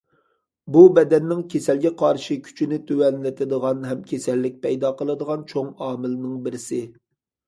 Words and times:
بۇ 0.75 0.81
بەدەننىڭ 0.97 1.41
كېسەلگە 1.49 1.89
قارشى 1.99 2.37
كۈچىنى 2.47 2.79
تۆۋەنلىتىدىغان 2.91 3.83
ھەم 3.89 4.01
كېسەللىك 4.13 4.57
پەيدا 4.63 4.91
قىلىدىغان 5.03 5.45
چوڭ 5.53 5.69
ئامىلنىڭ 5.89 6.33
بىرسى. 6.49 6.81